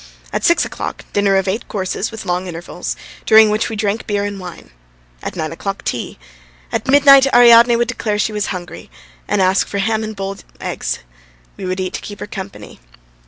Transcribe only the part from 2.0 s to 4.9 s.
with long intervals, during which we drank beer and wine.